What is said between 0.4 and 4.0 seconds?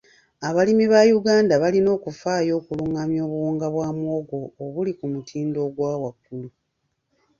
Abalimi ba Uganda balina okufaayo okufulumya obuwunga bwa